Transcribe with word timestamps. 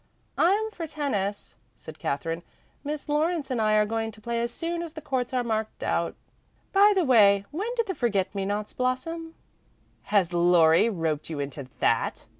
"I'm 0.39 0.71
for 0.71 0.87
tennis," 0.87 1.53
said 1.77 1.99
Katherine. 1.99 2.41
"Miss 2.83 3.07
Lawrence 3.07 3.51
and 3.51 3.61
I 3.61 3.73
are 3.75 3.85
going 3.85 4.11
to 4.13 4.19
play 4.19 4.41
as 4.41 4.51
soon 4.51 4.81
as 4.81 4.93
the 4.93 4.99
courts 5.01 5.31
are 5.31 5.43
marked 5.43 5.83
out. 5.83 6.15
By 6.73 6.93
the 6.95 7.05
way, 7.05 7.45
when 7.51 7.69
do 7.75 7.83
the 7.85 7.93
forget 7.93 8.33
me 8.33 8.43
nots 8.43 8.73
blossom?" 8.73 9.35
"Has 10.05 10.33
Laurie 10.33 10.89
roped 10.89 11.29
you 11.29 11.39
into 11.39 11.67
that?" 11.81 12.25